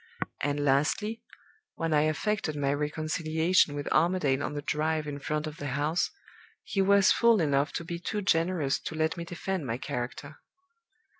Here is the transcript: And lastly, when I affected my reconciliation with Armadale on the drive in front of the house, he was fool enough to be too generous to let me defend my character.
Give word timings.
And 0.41 0.65
lastly, 0.65 1.21
when 1.75 1.93
I 1.93 2.01
affected 2.09 2.55
my 2.55 2.73
reconciliation 2.73 3.75
with 3.75 3.87
Armadale 3.91 4.41
on 4.41 4.55
the 4.55 4.63
drive 4.63 5.05
in 5.05 5.19
front 5.19 5.45
of 5.45 5.57
the 5.57 5.67
house, 5.77 6.09
he 6.63 6.81
was 6.81 7.11
fool 7.11 7.39
enough 7.39 7.71
to 7.73 7.83
be 7.85 7.99
too 7.99 8.23
generous 8.23 8.79
to 8.79 8.95
let 8.95 9.15
me 9.15 9.25
defend 9.25 9.67
my 9.67 9.77
character. 9.77 10.37